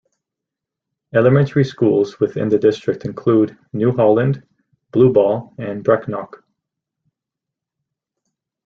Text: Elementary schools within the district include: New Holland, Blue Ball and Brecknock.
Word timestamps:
Elementary 1.13 1.63
schools 1.63 2.19
within 2.19 2.49
the 2.49 2.57
district 2.57 3.05
include: 3.05 3.55
New 3.71 3.91
Holland, 3.91 4.41
Blue 4.91 5.13
Ball 5.13 5.53
and 5.59 5.85
Brecknock. 5.85 6.41